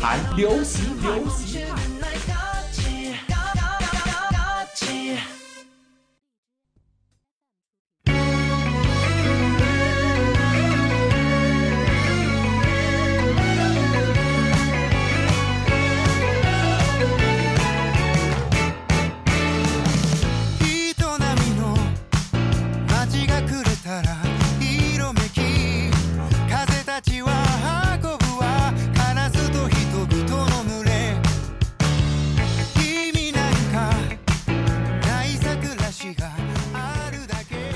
[0.00, 1.47] 韩流行流行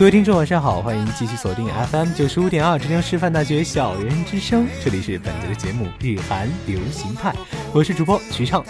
[0.03, 7.31] 各位听众，晚上好，欢迎继续锁定 FM 九十五点二浙江师范大学校园之声，这里是本节的节目《日韩流行派》，
[7.73, 8.65] 我是主播徐畅。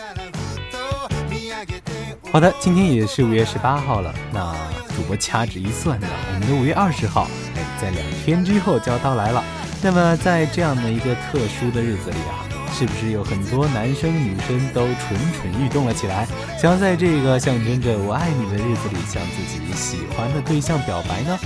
[2.30, 4.54] 好的，今天也是五月十八号了，那
[4.94, 9.42] 主播掐指一算呢，我们的五月二十号，哎，在两天之后就要到来了。
[9.80, 12.51] 那么在这样的一个特殊的日子里啊。
[12.82, 16.26] 是不是有很多男生女生都蠢蠢欲动了起来，
[16.60, 21.38] 想要在这个象征着我爱你的日子里向自己喜欢的对象表白呢？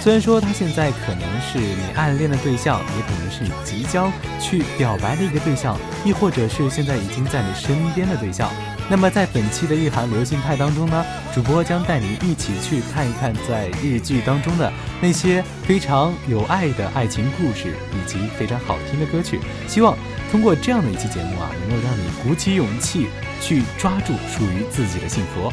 [0.00, 8.50] 虽然说他现在可能是你暗恋的对象，也可能是你即将去表白的一个对象，亦或者是现在已经在你身边的对象。
[8.88, 19.38] 那么在本期的日韩流行派当中呢，主播将带你一起去看一看在日剧当中的那些非常有爱的爱情故事，以及非常好听的歌曲。
[19.66, 19.94] 希望
[20.30, 23.08] 通过这样的一期节目啊，能够让你鼓起勇气
[23.40, 25.52] 去抓住属于自己的幸福。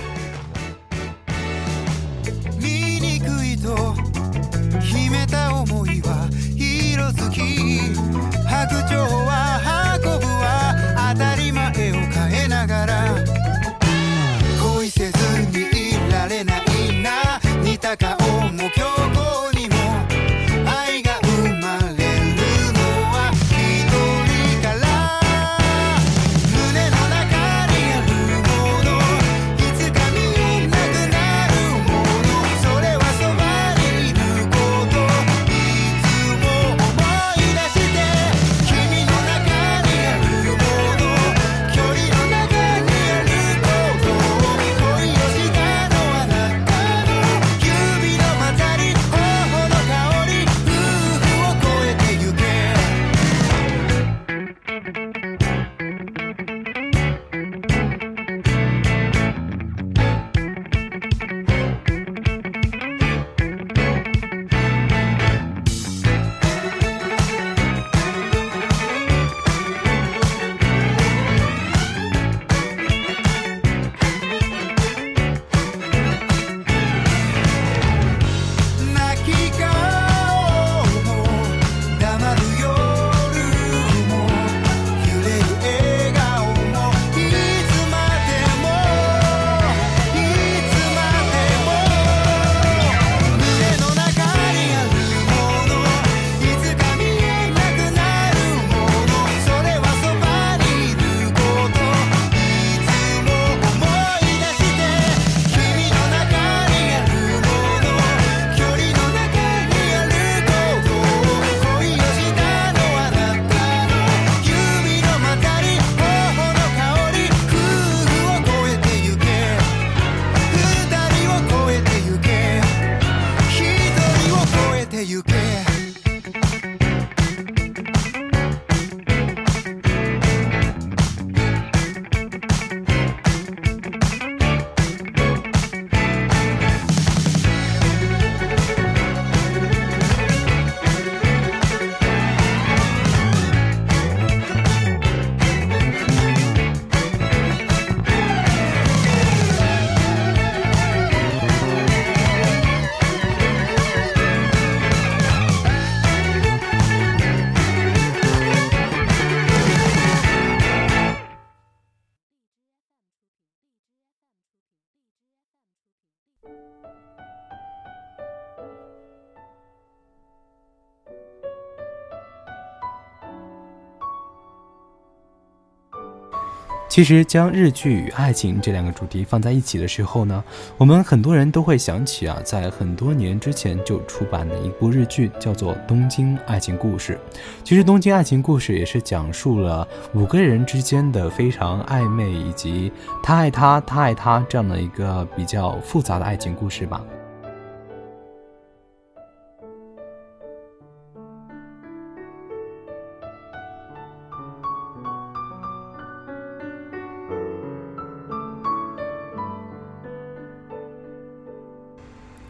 [176.95, 180.41] 其实，将日剧与爱情这两个主题放在一起的时候呢，
[180.77, 187.19] 我们很多人都会想起啊，在很多年之前就出版的一部日剧，叫做《东京爱情故事》。
[187.65, 192.89] 其实，《东京爱情故事》也是讲述了五个人之间的非常暧昧，以及
[193.21, 197.03] 他爱他，他爱他这样的一个比较复杂的爱情故事吧。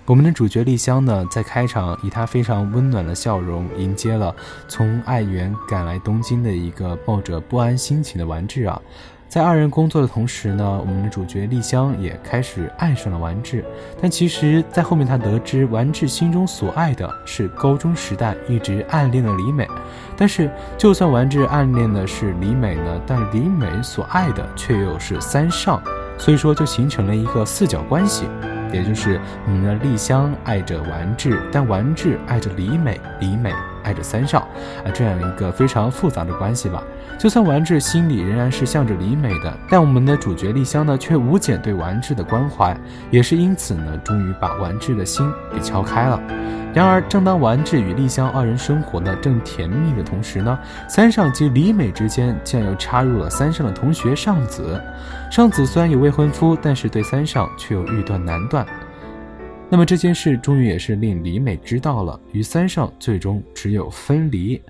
[0.07, 4.33] 我们的主角丽香呢，在开场以她非常温暖的笑容迎接了
[4.67, 8.79] 从爱媛赶来东京的一个抱着不安心情的丸治啊。
[9.27, 13.65] 在二人工作的同时呢，我们的主角丽香也开始爱上了丸治。
[13.99, 19.67] 但其实，在后面他得知丸治心中所爱的是高中时代一直暗恋的李美。
[20.15, 25.81] 但是，就算丸治暗恋的是李美呢，但李美所爱的却又是三上，
[26.19, 28.27] 所以说就形成了一个四角关系。
[28.75, 33.53] 也就是我们的丽香爱着丸治，但丸治爱着李美，李美
[33.85, 34.39] 爱着三少，
[34.83, 36.83] 啊，这样一个非常复杂的关系吧。
[37.17, 42.75] 就算丸治心里仍然是向着李美的，但我们的主角丽香呢，却无减对丸治的关怀，
[43.11, 46.19] 也是因此呢，终于把丸治的心给敲开了。
[46.73, 50.59] 然而，正当丸治与丽香二人生活的正甜蜜的同时呢，
[50.89, 54.81] 三上及李美之间竟然又插入了三上的同学上子。
[55.31, 58.65] 上子虽然有未婚夫，但是对三上却又欲断难断。
[59.67, 64.61] 那么这件事终于也是令李美知道了，与三上最终只有分离。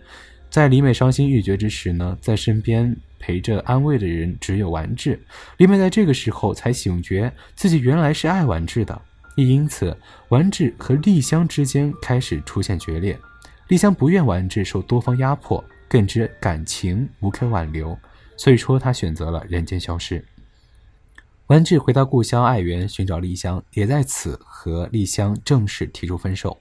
[0.50, 5.20] 在李美伤心欲绝之时呢，在身边陪着安慰的人只有完治。
[5.58, 9.00] 李美在这个时候才醒觉，自己原来是爱完治的。
[9.36, 9.96] 也因此，
[10.30, 13.20] 完治和丽香之间开始出现决裂。
[13.68, 17.96] 丽香不愿完治受多方压迫，更知感情无可挽留，
[18.38, 20.24] 所以说她选择了人间消失。
[21.48, 26.58] 丸治回到故乡爱媛寻找丽香，也在此和丽香正式提出分手。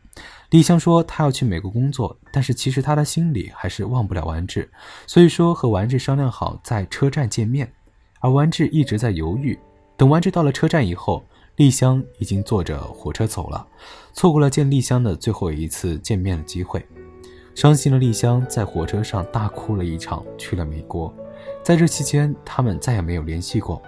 [0.51, 4.71] 丽香说她要去美国工作，但是其实她的心里还是忘不了丸治，
[5.07, 7.73] 所以说和丸治商量好在车站见面。
[8.21, 9.59] 而丸治一直在犹豫。
[9.97, 11.25] 等丸治到了车站以后，
[11.57, 13.67] 丽香已经坐着火车走了，
[14.13, 16.85] 错过了见丽香的最后一次见面的机会。
[17.55, 21.15] 伤心的丽香在火车上大哭了一场，去了美国。
[21.63, 23.81] 在这期间，他们再也没有联系过。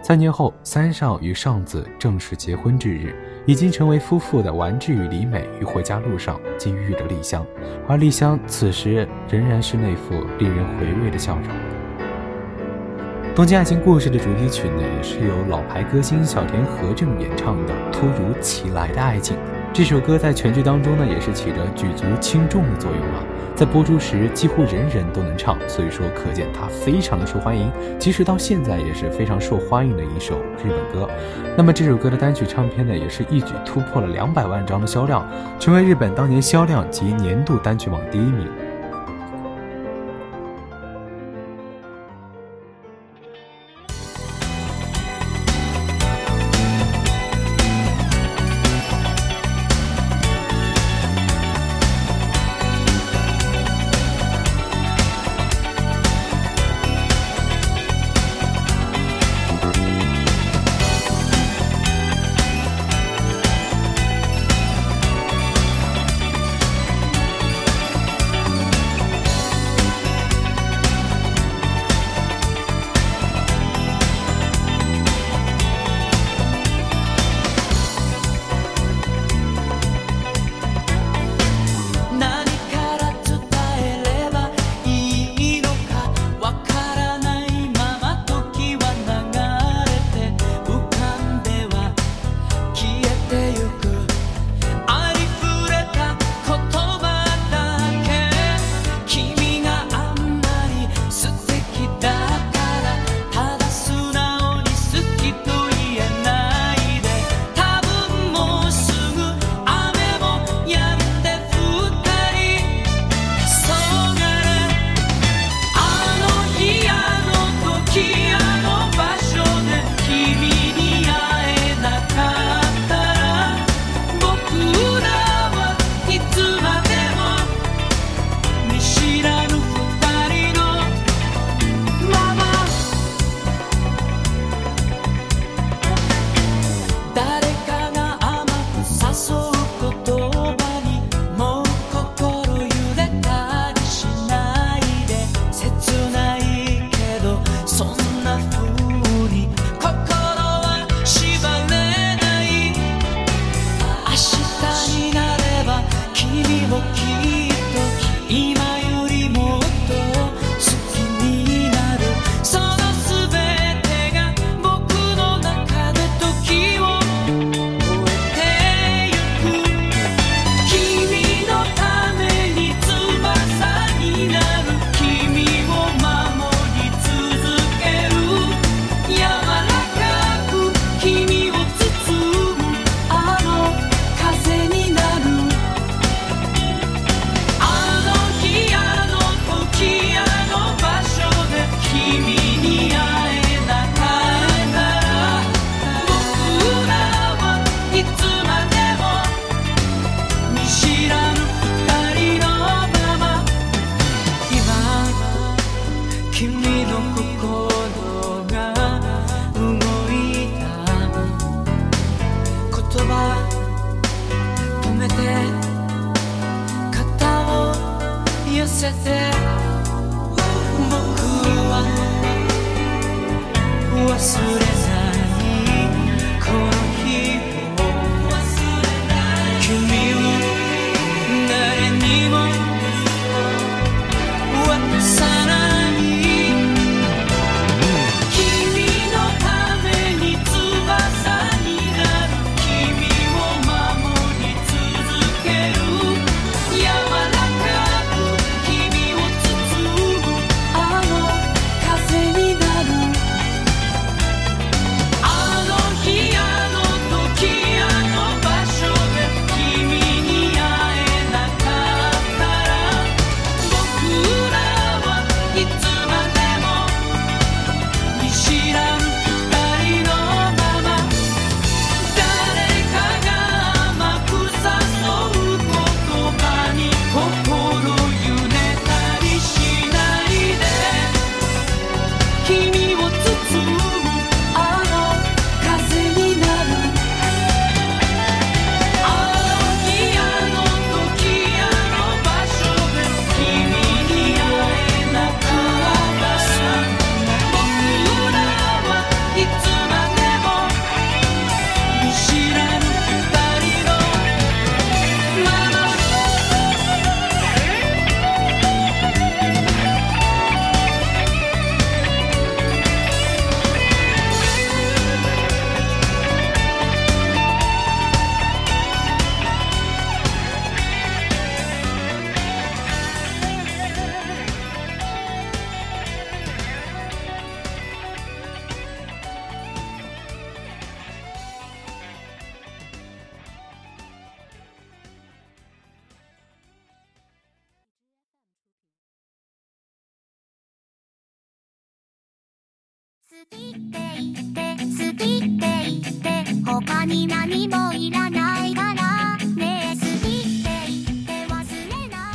[0.00, 3.14] 三年后，三少与尚子正式结婚之日，
[3.44, 7.44] 已经成为夫妇的丸治与李美于回家路上竟遇了丽香，
[7.86, 11.44] 而丽香此时仍然是那副令人回味的笑容。
[13.34, 19.36] 《东京爱情故事》的主题曲呢，也是由老牌歌星小田和正演唱的《突如其来的爱情》。
[19.78, 23.22] 这首歌在全剧当中呢，也是起着举足轻重的作用啊。
[23.54, 31.08] 在播出时，几乎人人都能唱，所以说可见它非常的受欢迎，即使到现在也是非常受欢迎的一首日本歌。
[31.56, 35.24] 那么这首歌的单曲唱片呢，也是一举突破了两百万张的销量，
[35.60, 38.48] 成为日本当年销量及年度单曲榜第一名。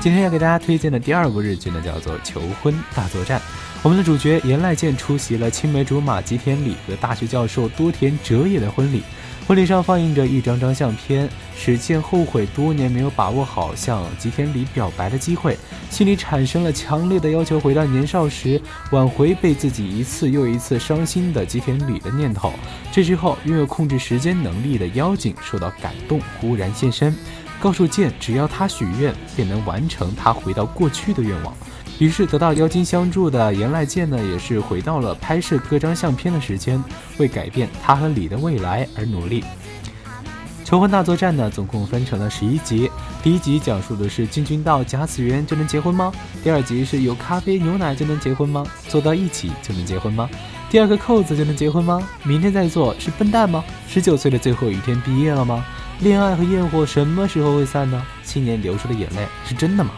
[0.03, 3.39] 今天要给大家推荐的第二部日剧呢，叫做《求婚大作战》。
[3.81, 9.01] 我们的主角岩濑健出席了青梅竹马吉田里和大学教授多田哲也的婚礼。
[9.48, 15.57] 婚礼上放映着一张张相片，使健后悔多年没有把握好向吉田里表白的机会，
[15.89, 22.51] 心里产生了强烈的要求回到年少时，挽回被自己一次又一次伤心的吉田里的念头。
[22.91, 27.15] 这时候，拥有控制时间能力的妖精受到感动，忽然现身，
[27.63, 31.53] 告诉健，只要他许愿，便能完成他回到过去的愿望。
[31.98, 36.84] 于是得到妖精相助的岩濑健呢，也是回到了拍摄各张相片的时间，
[37.20, 39.46] 为改变他和李的未来而努力。
[40.65, 42.91] 求婚大作战呢，总共分成了十一集。
[43.24, 46.12] 第一集讲述的是进军到甲子园就能结婚吗？
[46.43, 48.65] 第二集是有咖啡牛奶就能结婚吗？
[48.89, 50.29] 坐到一起就能结婚吗？
[50.70, 52.05] 第二个扣子就能结婚吗？
[52.24, 53.63] 明天再做是笨蛋吗？
[53.88, 55.63] 十九岁的最后一天毕业了吗？
[56.03, 58.05] 恋爱和焰火什么时候会散呢？
[58.25, 59.91] 青年流出的眼泪是真的吗？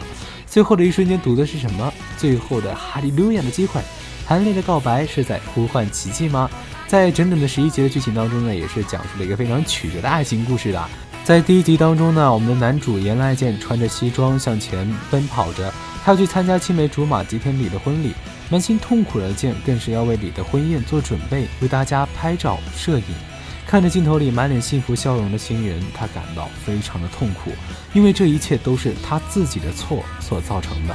[0.46, 1.92] 最后的一瞬间读的是什么？
[2.16, 3.80] 最后的哈利路亚的机会，
[4.24, 6.48] 韩烈的告白是在呼唤奇迹吗？
[6.86, 10.80] 在整整的十一集的剧情当中呢，也是讲述了一个非常曲折的爱情故事的。
[11.24, 18.12] 在第一集当中呢，我们的男主岩濑健穿着西装向前奔跑着，他要去参加青梅竹马吉田里的婚礼。
[18.48, 23.35] 满心痛苦的健更是要为李的婚宴做准备，为大家拍照摄影。
[23.66, 27.50] 看着镜头里满脸幸福笑容的新人，他感到非常的痛苦，
[27.92, 30.94] 因为这一切都是他自己的错所造成的。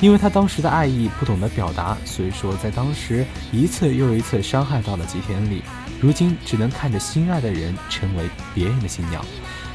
[0.00, 5.62] 因为他当时的爱意不懂得表达，所以说在当时一次又一次伤害到了吉田里，
[6.00, 9.24] 如今只能看着心爱的人成为别人的新娘。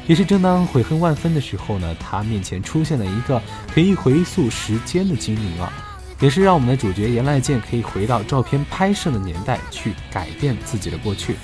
[0.06, 3.40] 也是正当悔恨万分的时候呢，他面前出现了一个
[3.72, 5.72] 可以回溯时间的精灵啊，
[6.20, 11.36] 也是让我们的主角岩濑健可以回到照片拍摄的年代去改变自己的过去。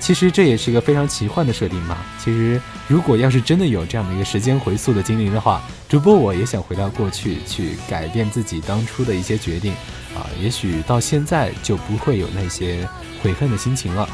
[0.00, 1.98] 其实这也是一个非常奇幻的设定嘛。
[2.18, 9.72] 其实如果要是真的有这样的一个时间回溯的精灵的话，主播我也想回到过去去改变自己当初的一些决定，
[10.14, 12.88] 啊，也许到现在就不会有那些
[13.22, 14.08] 悔恨的心情了。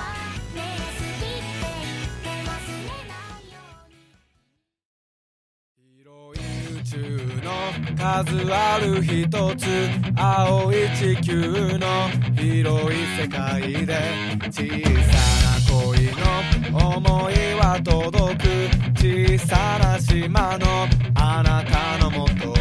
[16.73, 18.45] 思いは届く。
[18.97, 22.54] 小さな島のあなたのもと。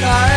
[0.00, 0.29] Bye.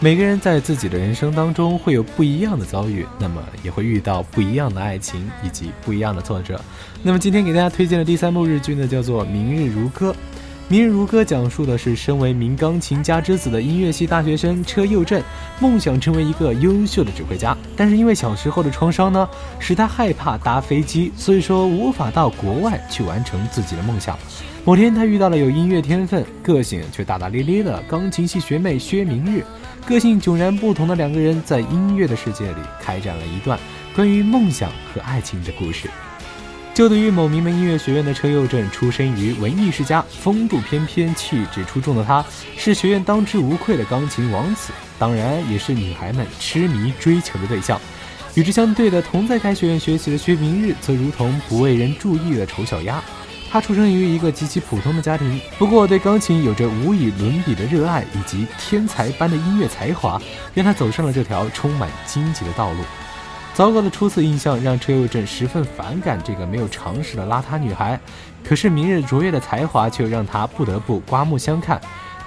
[0.00, 6.60] 每个人在自己的人生当中会有不一样的遭遇，那么也会遇到不一样的爱情以及不一样的挫折。
[7.02, 10.10] 那么今天给大家推荐的第三部日剧呢，叫做《明日如歌》。
[10.68, 15.20] 《明日如歌》讲述的是身为名钢琴家之子的音乐系大学生车佑正，
[15.58, 24.16] 梦想成为一个优秀的指挥家，但是因为小时候的创伤呢，使他害怕搭飞机，所以说无法到国外去完成自己的梦想。
[24.64, 29.42] 某天，他遇到了有音乐天分、个性却大大咧咧的钢琴系学妹薛明日。
[29.86, 33.58] 个性迥然不同的两个人，在音乐的世界里开展了一段
[33.94, 35.88] 关于梦想和爱情的故事。
[36.74, 42.22] 就读于某名门音乐学院的车佑正，出身于文艺世家，风度翩翩、气质出众的他，
[42.56, 47.80] 是学院当之无愧的钢琴王子，当然也是女孩们痴迷追求的对象。
[48.34, 53.02] 与之相对的，同在该学院学习的薛明日，则如同不为人注意的丑小鸭。
[53.50, 60.20] 他出生于一个极其普通的家庭，不过对钢琴有着无与伦比的热爱以及天才般的音乐才华，
[60.52, 62.78] 让他走上了这条充满荆棘的道路。
[63.54, 67.98] 糟糕的初次印象让车佑正十分反感这个没有常识的邋遢女孩，
[68.44, 71.80] 可是明日卓越的才华却让他不得不刮目相看。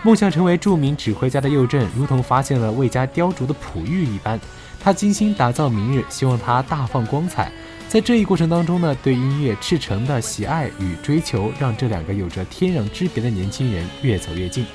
[0.03, 4.37] 梦想成为著名指挥家的佑正，如同发现了未加雕琢的璞玉一般，
[4.83, 7.51] 他精心打造明日，希望他大放光彩。
[7.91, 14.63] 在这一过程当中呢，对音乐赤诚的喜爱与追求，让这两个有着天壤之别的年轻人越走越近。《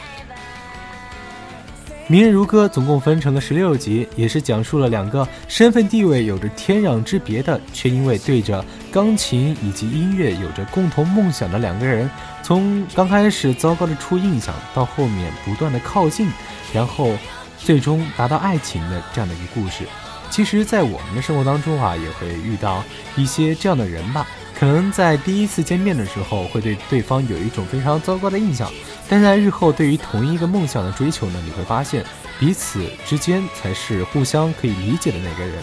[2.09, 12.11] 明日如歌》总共分成了十六集，也是讲述了两个身份地位有着天壤之别的，却因为对着钢琴以及音乐有着共同梦想的两个人，
[12.43, 16.29] 从刚开始糟糕的初印象，到后面不断的靠近，
[16.71, 17.17] 然后
[17.57, 19.85] 最终达到爱情的这样的一个故事。
[20.31, 22.85] 其实，在我们的生活当中啊，也会遇到
[23.17, 24.27] 一些这样的人吧。
[24.59, 28.71] 可能在第一次见面的时候，会对对方有一种非常糟糕的印象，
[29.09, 32.05] 但在日后对于同一个梦想的追求呢，你会发现
[32.39, 35.63] 彼此之间才是互相可以理解的那个人。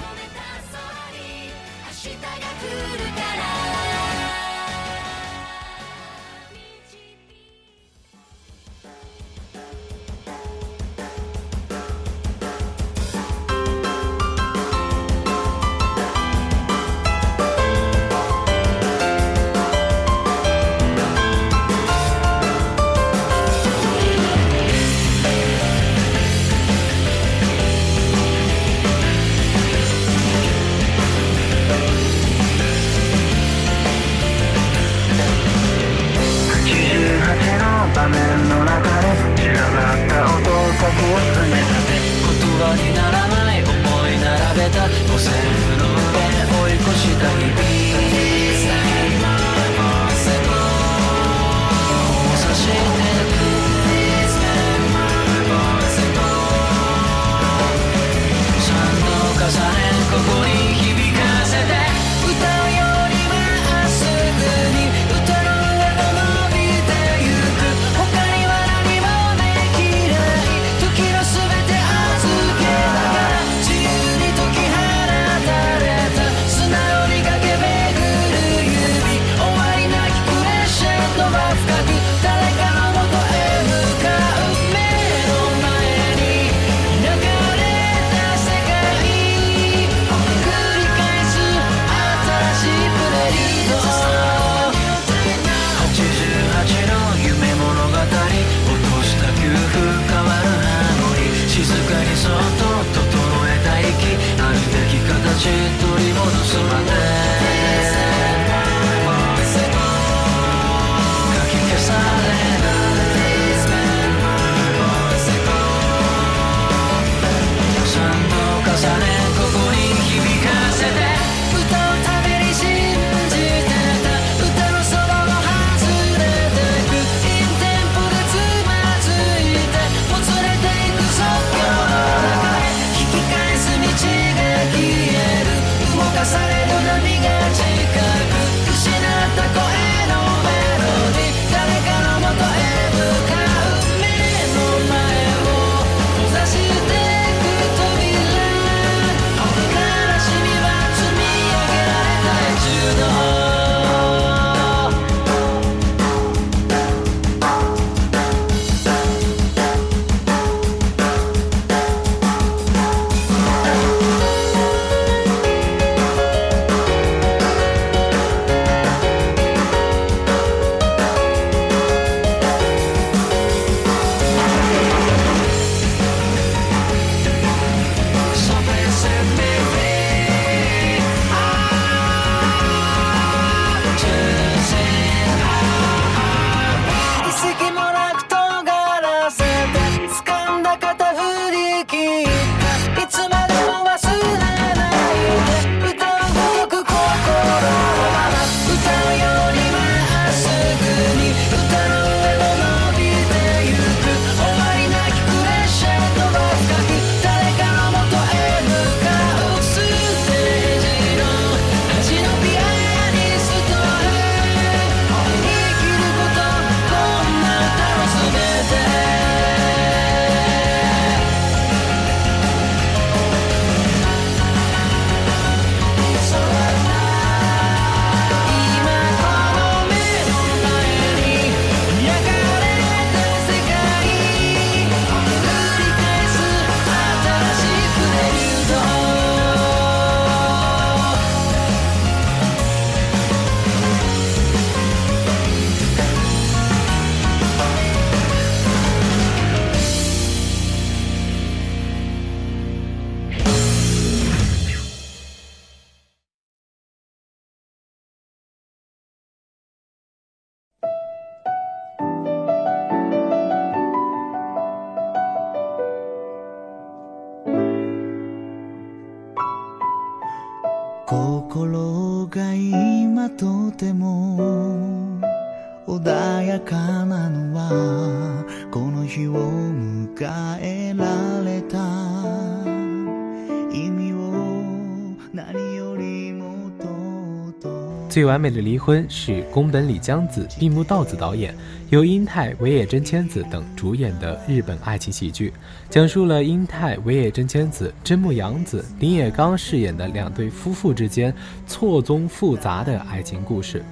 [288.13, 291.51] 最完美的离婚是宫本李江子、闭木道子导演，
[291.89, 295.51] 由英泰、尾野真千子等主演的日本爱情喜剧，
[295.89, 301.33] 讲述了英泰、尾野真千子、真木阳子、林野刚饰演的两对夫妇之间
[301.65, 303.83] 错综复杂的爱情故事。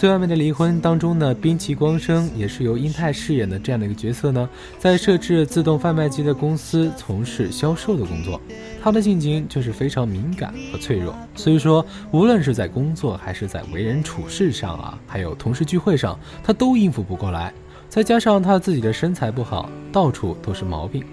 [0.00, 8.40] 最完美的离婚当中呢，滨崎光生也是由英泰饰演的这样的一个角色呢，在设置自动贩卖机的公司从事销售的工作，
[8.82, 17.52] 他的性情就是非常敏感和脆弱，所以说无论是在工作还是在为人处事上啊，还有同事聚会上，他都应付不过来，
[17.90, 21.04] 再加上他自己的身材不好，到处都是毛病。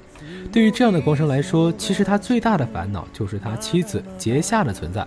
[0.51, 5.05] 对于这样的光生来说，其实他最大的烦恼就是他妻子杰夏的存在。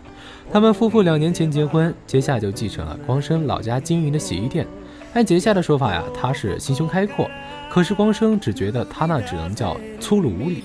[0.53, 4.67] 他们夫妇两年前结婚，杰夏就继承了光生老家经营的洗衣店。
[5.15, 7.29] 按杰夏的说法呀，他是心胸开阔，
[7.69, 10.65] 可是光生只觉得他那只能叫粗鲁无礼。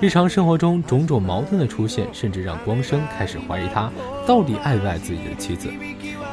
[0.00, 3.90] 日常生活中种种矛盾的出现，甚至让光生开始怀疑他
[4.26, 5.68] 到底爱不爱自己的妻子。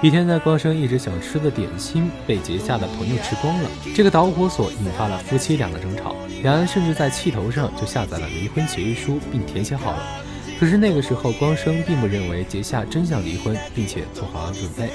[0.05, 10.03] 一天在，光生一直想吃的点心被结下的朋友吃光了，这个导火索引发了夫妻俩的争吵，两人甚至在气头上就下载了离婚协议书并填写好了。
[10.59, 14.93] 可是那个时候，光生并不认为结夏真想离婚，并且做好了准备。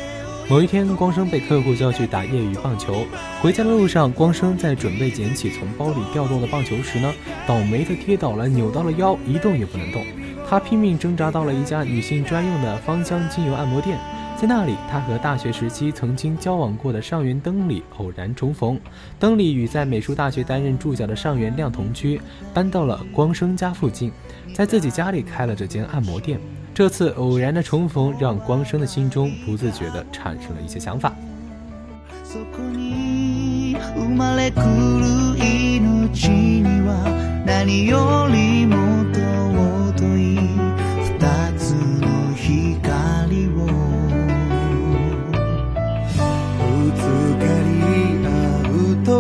[0.49, 3.05] 某一天，光生被客户叫去打业余棒球。
[3.43, 7.13] 回家的路上，光生在准备捡起从包里掉落的棒球时呢，
[7.49, 10.07] 倒霉的跌倒了，扭到了腰，一动也不能动。
[10.49, 13.99] 他拼命挣扎到了一家女性专用的芳香精油按摩店，
[14.41, 18.81] 在那里，他和大学时期曾经交往过的上原灯里偶然重逢。
[19.19, 22.19] 灯里与在美术大学担任助教的上原亮同居，
[22.55, 24.11] 搬到了光生家附近，
[24.55, 26.41] 在自己家里开了这间按摩店。
[26.73, 31.13] 这次偶然的重逢，让光生的心中不自觉地产生了一些想法。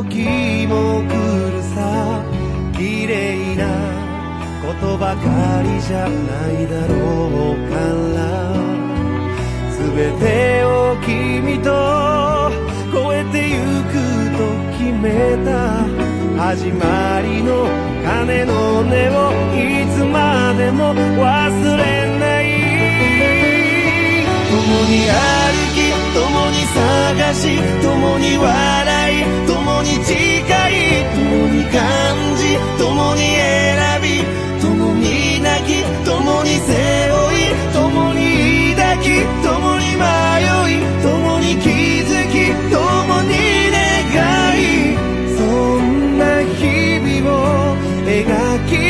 [0.02, 1.12] 時も来
[1.52, 2.24] るさ。
[2.72, 3.68] 綺麗な
[4.64, 6.94] ことばかりじゃないだろ
[7.52, 7.76] うか
[8.16, 8.18] ら。
[9.76, 9.84] 全
[10.18, 11.68] てを君と
[12.88, 13.60] 越えてゆ
[13.92, 13.94] く
[14.38, 14.40] と
[14.78, 15.04] 決め
[15.44, 15.50] た。
[16.48, 17.68] 始まりの
[18.02, 21.82] 鐘の音をいつまでも忘れ
[22.18, 22.44] ない。
[24.48, 24.56] 共
[24.88, 25.20] に歩
[25.76, 25.78] き
[26.14, 26.18] 共
[26.50, 27.42] に探し
[27.82, 29.49] 共に笑い。
[48.30, 48.89] 描き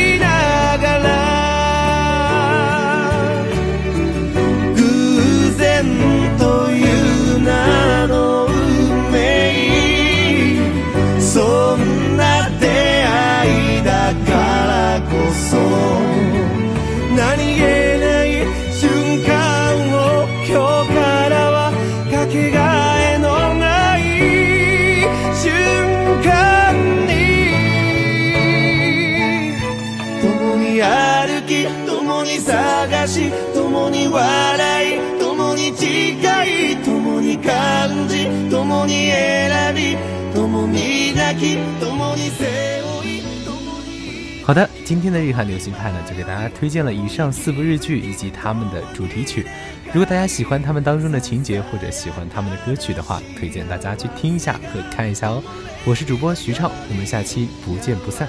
[32.20, 39.96] 共に探し共に笑い共に誓い共に感じ共に選び
[40.34, 49.46] 共に泣き共に背負い共に好的，今天的日韩流行派呢，就给大家推荐了以上四部日剧以及他们的主题曲。
[49.86, 55.42] 如果大家喜欢他们当中的情节，或者喜欢他们的歌曲的话，推荐大家去听一下和看一下哦。
[55.86, 58.28] 我是主播徐畅，我们下期不见不散。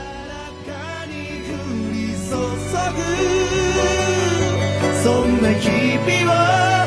[5.12, 6.82] 总能一臂弯。